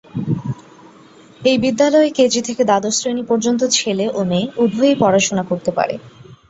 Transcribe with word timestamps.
এই 1.41 1.57
বিদ্যালয়ে 1.63 2.09
কেজি 2.17 2.41
থেকে 2.47 2.61
দ্বাদশ 2.65 2.93
শ্রেণি 2.97 3.23
পর্যন্ত 3.29 3.61
ছেলে 3.77 4.05
ও 4.09 4.29
মেয়ে 4.29 4.51
উভয়ই 4.63 4.95
পড়াশোনা 5.01 5.43
করতে 5.49 5.71
পারে। 5.77 5.95